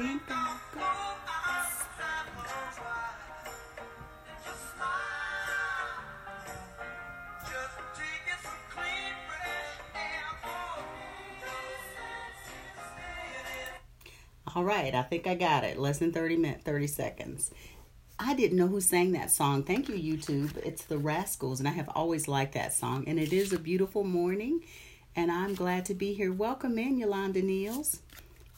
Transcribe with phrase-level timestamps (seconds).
[0.00, 0.80] think I'll go.
[14.56, 15.78] All right, I think I got it.
[15.78, 17.50] Less than 30 minutes, 30 seconds.
[18.18, 19.62] I didn't know who sang that song.
[19.62, 20.56] Thank you, YouTube.
[20.58, 23.04] It's the Rascals, and I have always liked that song.
[23.06, 24.62] And it is a beautiful morning,
[25.14, 26.32] and I'm glad to be here.
[26.32, 28.00] Welcome in, Yolanda Niels.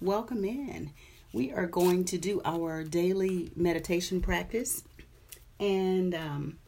[0.00, 0.92] Welcome in.
[1.32, 4.82] We are going to do our daily meditation practice,
[5.60, 6.58] and um,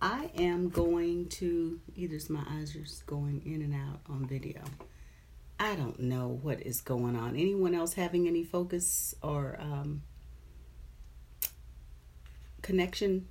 [0.00, 4.62] I am going to either my eyes are just going in and out on video.
[5.58, 7.30] I don't know what is going on.
[7.30, 10.02] Anyone else having any focus or um,
[12.62, 13.26] connection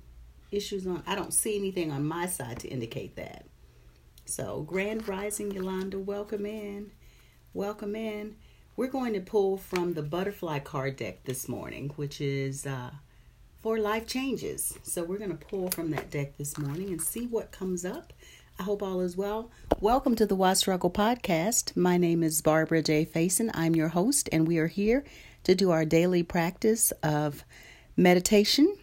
[0.50, 1.02] issues on?
[1.06, 3.46] I don't see anything on my side to indicate that.
[4.26, 6.90] So, Grand Rising Yolanda, welcome in.
[7.54, 8.36] Welcome in.
[8.78, 12.90] We're going to pull from the butterfly card deck this morning, which is uh,
[13.60, 14.78] for life changes.
[14.84, 18.12] So, we're going to pull from that deck this morning and see what comes up.
[18.56, 19.50] I hope all is well.
[19.80, 21.76] Welcome to the Why Struggle podcast.
[21.76, 23.04] My name is Barbara J.
[23.04, 23.50] Faison.
[23.52, 25.02] I'm your host, and we are here
[25.42, 27.42] to do our daily practice of
[27.96, 28.76] meditation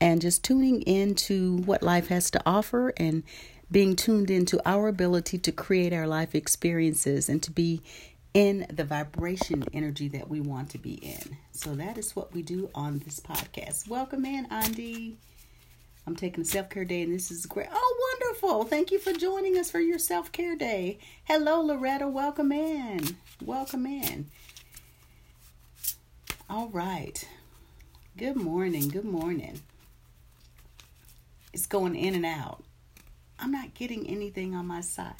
[0.00, 3.24] and just tuning into what life has to offer and
[3.70, 7.80] being tuned into our ability to create our life experiences and to be
[8.34, 11.36] in the vibration energy that we want to be in.
[11.52, 13.88] So that is what we do on this podcast.
[13.88, 15.16] Welcome in, Andy.
[16.06, 17.68] I'm taking a self care day, and this is great.
[17.72, 18.64] Oh, wonderful.
[18.64, 20.98] Thank you for joining us for your self care day.
[21.24, 22.08] Hello, Loretta.
[22.08, 23.16] Welcome in.
[23.44, 24.26] Welcome in.
[26.48, 27.26] All right.
[28.16, 28.88] Good morning.
[28.88, 29.60] Good morning.
[31.52, 32.62] It's going in and out.
[33.38, 35.14] I'm not getting anything on my side.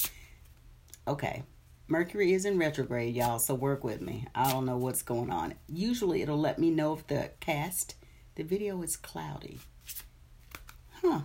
[1.07, 1.43] Okay.
[1.91, 4.25] Mercury is in retrograde, y'all, so work with me.
[4.33, 5.55] I don't know what's going on.
[5.69, 7.97] Usually it'll let me know if the cast,
[8.37, 9.59] the video is cloudy.
[11.03, 11.23] Huh.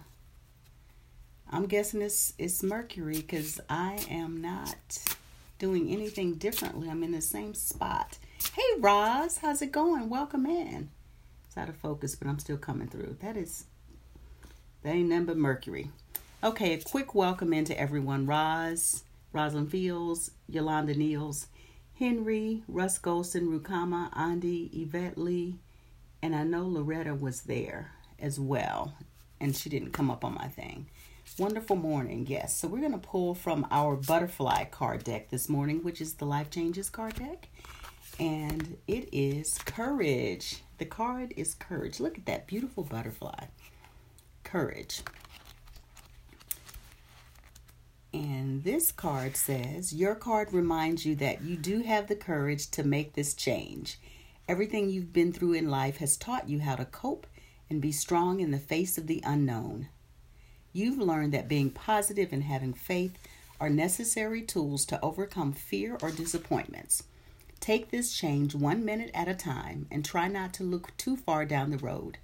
[1.51, 4.97] I'm guessing it's it's Mercury because I am not
[5.59, 6.89] doing anything differently.
[6.89, 8.17] I'm in the same spot.
[8.55, 10.09] Hey Roz, how's it going?
[10.09, 10.89] Welcome in.
[11.45, 13.17] It's out of focus, but I'm still coming through.
[13.21, 13.65] That is
[14.81, 15.91] that ain't but Mercury.
[16.43, 18.25] Okay, a quick welcome in to everyone.
[18.25, 19.03] Roz,
[19.35, 21.47] Rosalind Fields, Yolanda Niels,
[21.99, 25.59] Henry, Russ Golston, Rukama, Andy, Yvette Lee,
[26.21, 28.95] and I know Loretta was there as well
[29.39, 30.87] and she didn't come up on my thing.
[31.37, 32.55] Wonderful morning, yes.
[32.55, 36.25] So we're going to pull from our butterfly card deck this morning, which is the
[36.25, 37.49] Life Changes card deck.
[38.19, 40.61] And it is courage.
[40.77, 41.99] The card is courage.
[41.99, 43.45] Look at that beautiful butterfly.
[44.43, 45.01] Courage.
[48.15, 52.81] And this card says, Your card reminds you that you do have the courage to
[52.81, 53.99] make this change.
[54.47, 57.27] Everything you've been through in life has taught you how to cope
[57.69, 59.89] and be strong in the face of the unknown.
[60.71, 63.17] You've learned that being positive and having faith
[63.59, 67.03] are necessary tools to overcome fear or disappointments.
[67.59, 71.43] Take this change one minute at a time and try not to look too far
[71.43, 72.17] down the road.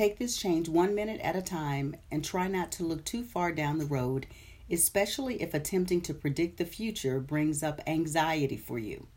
[0.00, 3.52] Take this change one minute at a time and try not to look too far
[3.52, 4.26] down the road,
[4.70, 9.08] especially if attempting to predict the future brings up anxiety for you.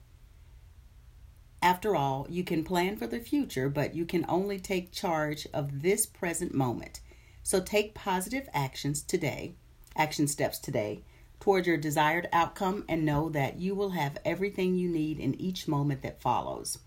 [1.62, 5.84] After all, you can plan for the future, but you can only take charge of
[5.84, 7.00] this present moment.
[7.44, 9.56] So take positive actions today,
[9.96, 11.06] action steps today,
[11.40, 15.66] toward your desired outcome and know that you will have everything you need in each
[15.66, 16.80] moment that follows.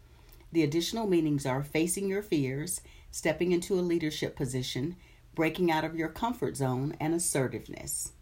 [0.53, 4.97] The additional meanings are facing your fears stepping into a leadership position,
[5.35, 8.13] breaking out of your comfort zone, and assertiveness.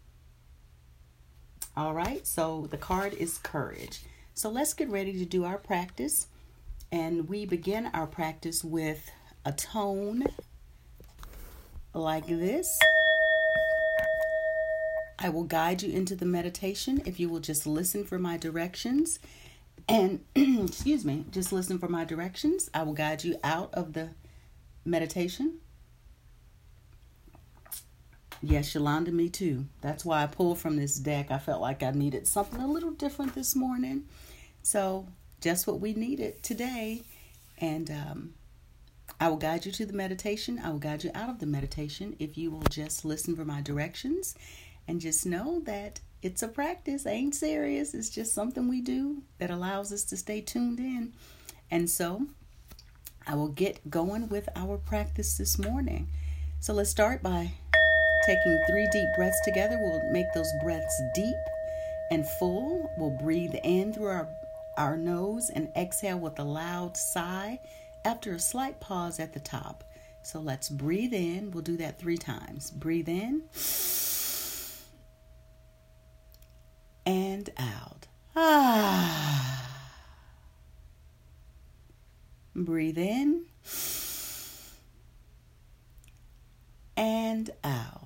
[1.77, 4.01] All right, so the card is courage.
[4.33, 6.27] So let's get ready to do our practice.
[6.91, 9.11] And we begin our practice with
[9.43, 10.23] a tone
[11.93, 12.79] like this.
[15.19, 19.19] I will guide you into the meditation if you will just listen for my directions.
[19.87, 22.69] And, excuse me, just listen for my directions.
[22.73, 24.09] I will guide you out of the
[24.85, 25.59] meditation?
[28.41, 29.65] Yes, Yolanda, me too.
[29.81, 31.31] That's why I pulled from this deck.
[31.31, 34.03] I felt like I needed something a little different this morning.
[34.61, 35.07] So,
[35.41, 37.01] just what we needed today.
[37.57, 38.33] And um,
[39.19, 40.59] I will guide you to the meditation.
[40.63, 43.61] I will guide you out of the meditation if you will just listen for my
[43.61, 44.35] directions.
[44.87, 47.93] And just know that it's a practice, ain't serious.
[47.93, 51.13] It's just something we do that allows us to stay tuned in.
[51.71, 52.27] And so
[53.27, 56.07] I will get going with our practice this morning.
[56.59, 57.51] So let's start by
[58.25, 59.77] taking three deep breaths together.
[59.79, 61.35] We'll make those breaths deep
[62.11, 62.89] and full.
[62.97, 64.29] We'll breathe in through our,
[64.77, 67.59] our nose and exhale with a loud sigh
[68.03, 69.83] after a slight pause at the top.
[70.23, 71.51] So let's breathe in.
[71.51, 72.71] We'll do that three times.
[72.71, 73.43] Breathe in
[77.05, 78.07] and out.
[78.35, 79.54] Ah.
[82.55, 83.45] Breathe in
[86.95, 88.01] and out.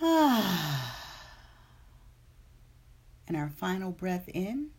[3.26, 4.70] And our final breath in.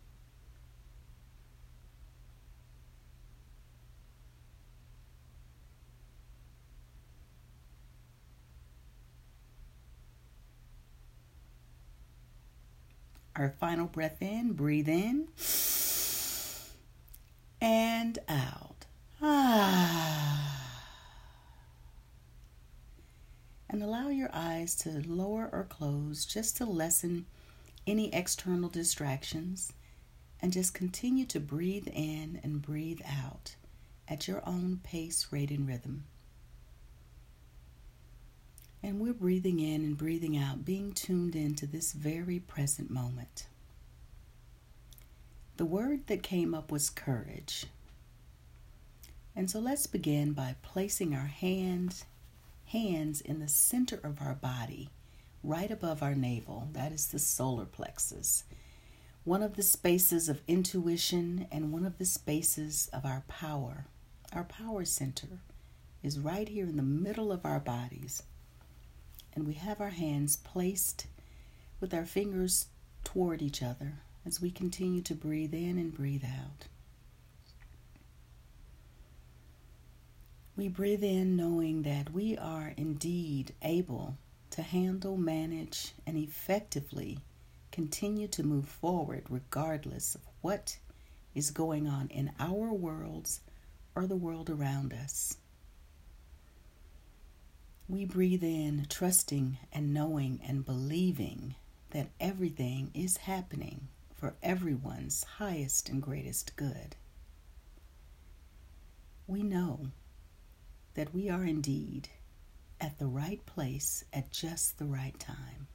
[13.36, 15.28] Our final breath in, breathe in
[17.60, 18.69] and out.
[23.68, 27.26] And allow your eyes to lower or close just to lessen
[27.86, 29.72] any external distractions
[30.40, 33.56] and just continue to breathe in and breathe out
[34.08, 36.04] at your own pace, rate, and rhythm.
[38.82, 43.46] And we're breathing in and breathing out, being tuned into this very present moment.
[45.56, 47.66] The word that came up was courage.
[49.40, 52.04] And so let's begin by placing our hands
[52.66, 54.90] hands in the center of our body,
[55.42, 56.68] right above our navel.
[56.74, 58.44] That is the solar plexus.
[59.24, 63.86] One of the spaces of intuition and one of the spaces of our power.
[64.30, 65.40] Our power center
[66.02, 68.22] is right here in the middle of our bodies
[69.32, 71.06] and we have our hands placed
[71.80, 72.66] with our fingers
[73.04, 76.66] toward each other as we continue to breathe in and breathe out.
[80.60, 84.18] We breathe in knowing that we are indeed able
[84.50, 87.20] to handle, manage, and effectively
[87.72, 90.76] continue to move forward regardless of what
[91.34, 93.40] is going on in our worlds
[93.94, 95.38] or the world around us.
[97.88, 101.54] We breathe in, trusting and knowing and believing
[101.92, 106.96] that everything is happening for everyone's highest and greatest good.
[109.26, 109.86] We know
[111.00, 112.10] that we are indeed
[112.78, 115.66] at the right place at just the right time.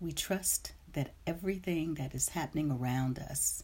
[0.00, 3.62] We trust that everything that is happening around us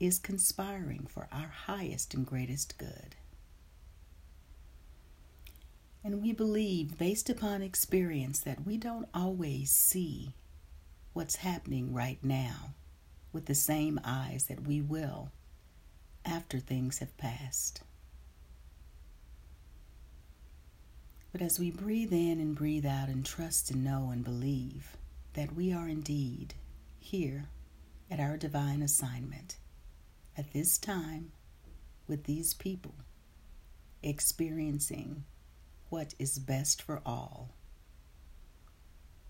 [0.00, 3.16] is conspiring for our highest and greatest good.
[6.02, 10.32] And we believe, based upon experience, that we don't always see
[11.12, 12.70] what's happening right now
[13.30, 15.32] with the same eyes that we will
[16.24, 17.82] after things have passed.
[21.38, 24.96] But as we breathe in and breathe out and trust and know and believe
[25.34, 26.54] that we are indeed
[26.98, 27.44] here
[28.10, 29.56] at our divine assignment
[30.36, 31.30] at this time
[32.08, 32.96] with these people
[34.02, 35.22] experiencing
[35.90, 37.50] what is best for all.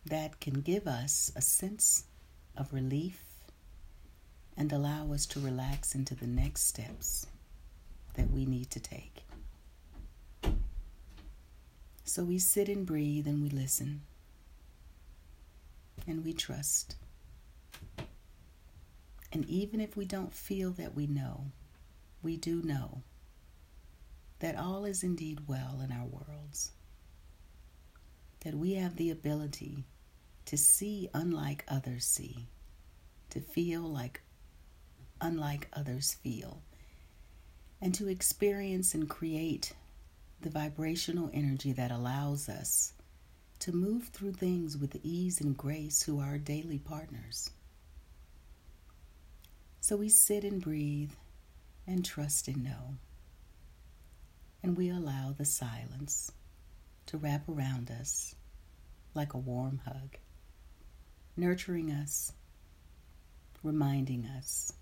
[0.06, 2.04] That can give us a sense
[2.56, 3.22] of relief
[4.56, 7.26] and allow us to relax into the next steps
[8.14, 9.27] that we need to take.
[12.08, 14.00] So we sit and breathe and we listen
[16.06, 16.96] and we trust.
[19.30, 21.52] And even if we don't feel that we know,
[22.22, 23.02] we do know
[24.38, 26.70] that all is indeed well in our worlds,
[28.40, 29.84] that we have the ability
[30.46, 32.48] to see unlike others see,
[33.28, 34.22] to feel like
[35.20, 36.62] unlike others feel,
[37.82, 39.74] and to experience and create
[40.40, 42.92] the vibrational energy that allows us
[43.60, 47.50] to move through things with ease and grace who are our daily partners.
[49.80, 51.12] So we sit and breathe
[51.86, 52.98] and trust and know
[54.62, 56.32] and we allow the silence
[57.06, 58.34] to wrap around us
[59.14, 60.16] like a warm hug,
[61.36, 62.32] nurturing us,
[63.62, 64.72] reminding us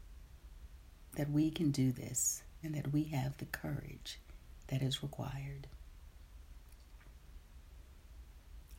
[1.17, 4.19] that we can do this and that we have the courage
[4.69, 5.69] that is required.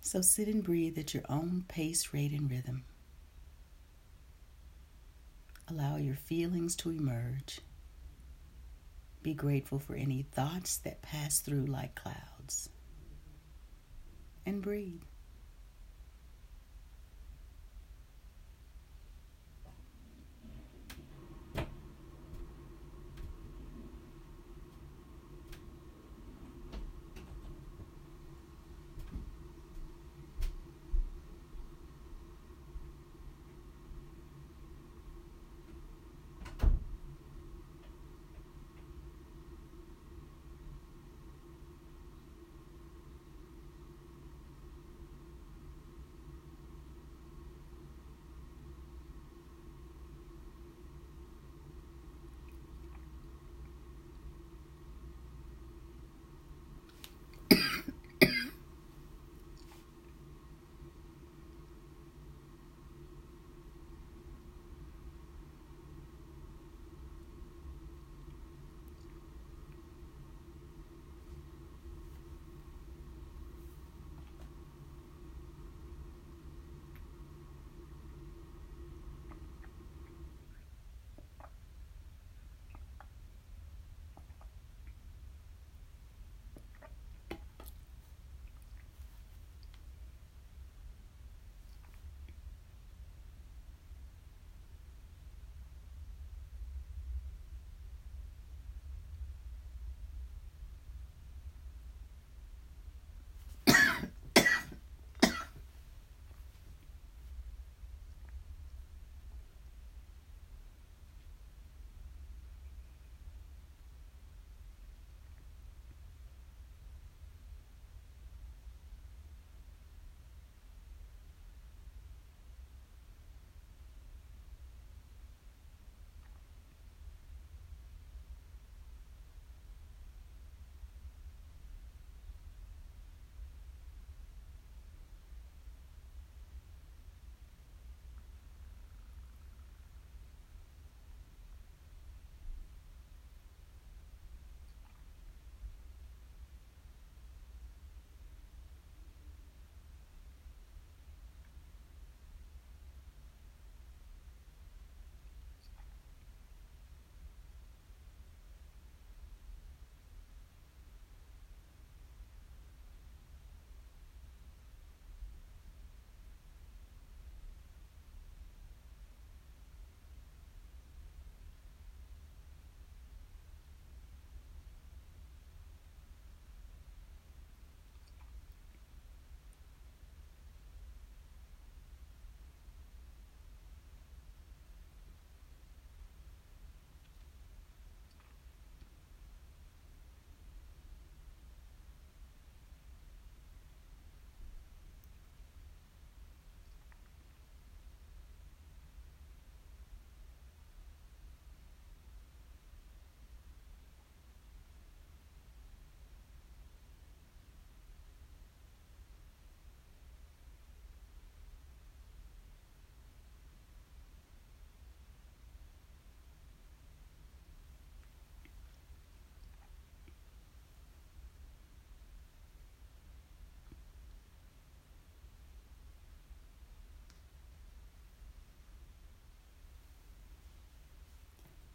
[0.01, 2.85] So sit and breathe at your own pace, rate, and rhythm.
[5.69, 7.59] Allow your feelings to emerge
[9.27, 12.69] be grateful for any thoughts that pass through like clouds.
[14.45, 15.01] And breathe.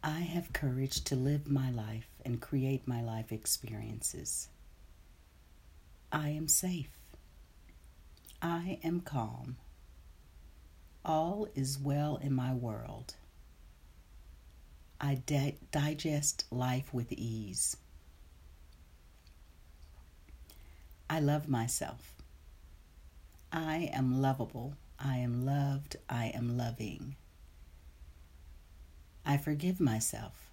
[0.05, 4.49] I have courage to live my life and create my life experiences.
[6.11, 6.91] I am safe.
[8.41, 9.55] I am calm.
[11.05, 13.15] All is well in my world.
[14.99, 17.77] I di- digest life with ease.
[21.09, 22.11] I love myself.
[23.53, 24.73] I am lovable.
[24.99, 25.95] I am loved.
[26.09, 27.15] I am loving.
[29.25, 30.49] I forgive myself.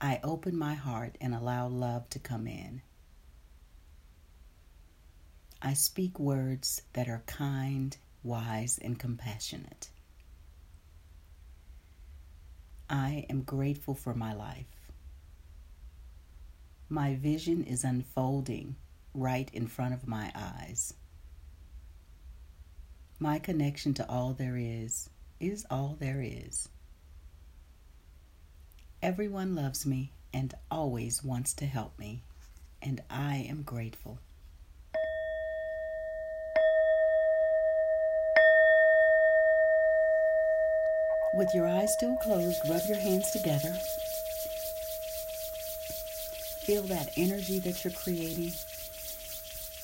[0.00, 2.82] I open my heart and allow love to come in.
[5.62, 9.88] I speak words that are kind, wise, and compassionate.
[12.90, 14.66] I am grateful for my life.
[16.90, 18.76] My vision is unfolding
[19.14, 20.92] right in front of my eyes.
[23.18, 25.08] My connection to all there is
[25.48, 26.68] is all there is.
[29.02, 32.22] Everyone loves me and always wants to help me,
[32.80, 34.18] and I am grateful.
[41.34, 43.76] With your eyes still closed, rub your hands together.
[46.60, 48.52] Feel that energy that you're creating.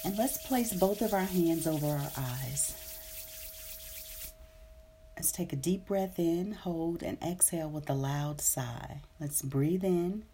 [0.05, 2.80] And let's place both of our hands over our eyes.
[5.21, 9.03] Let's take a deep breath in, hold, and exhale with a loud sigh.
[9.21, 10.25] Let's breathe in,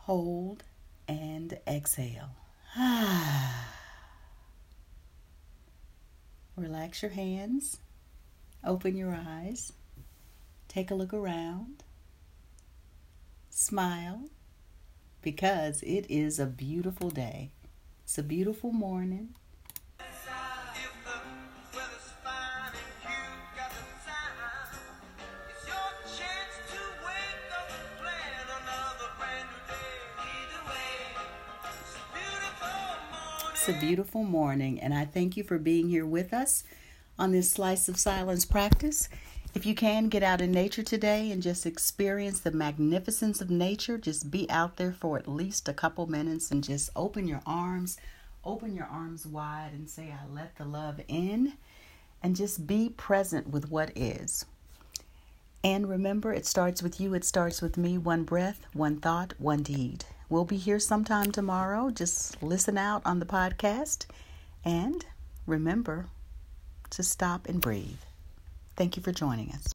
[0.00, 0.64] hold,
[1.08, 2.32] and exhale.
[6.56, 7.78] Relax your hands,
[8.62, 9.72] open your eyes,
[10.68, 11.82] take a look around,
[13.48, 14.28] smile,
[15.22, 17.52] because it is a beautiful day.
[18.04, 19.36] It's a beautiful morning.
[33.70, 36.64] A beautiful morning, and I thank you for being here with us
[37.16, 39.08] on this Slice of Silence practice.
[39.54, 43.96] If you can, get out in nature today and just experience the magnificence of nature.
[43.96, 47.96] Just be out there for at least a couple minutes and just open your arms,
[48.44, 51.52] open your arms wide, and say, I let the love in,
[52.24, 54.46] and just be present with what is.
[55.62, 57.98] And remember, it starts with you, it starts with me.
[57.98, 60.06] One breath, one thought, one deed.
[60.30, 61.90] We'll be here sometime tomorrow.
[61.90, 64.06] Just listen out on the podcast
[64.64, 65.04] and
[65.44, 66.06] remember
[66.90, 67.98] to stop and breathe.
[68.76, 69.66] Thank you for joining us.